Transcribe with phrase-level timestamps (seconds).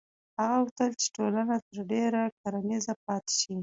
[0.39, 3.55] هغه غوښتل چې ټولنه تر ډېره کرنیزه پاتې شي.